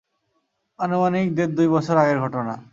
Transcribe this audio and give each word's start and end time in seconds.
আনুমানিক 0.79 1.27
দেড়-দুই 1.35 1.67
বছর 1.67 1.95
আগের 1.97 2.19
ঘটনা। 2.19 2.53